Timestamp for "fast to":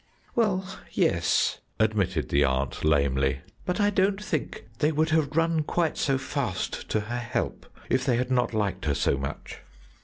6.17-7.01